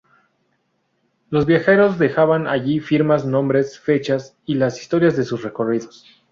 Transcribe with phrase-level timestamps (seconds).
[1.29, 6.23] Los viajeros dejan allí firmas, nombres, fechas, y las historias de sus recorridos.